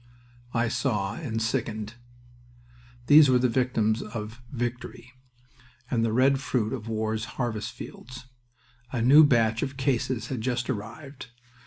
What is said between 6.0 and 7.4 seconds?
the red fruit of war's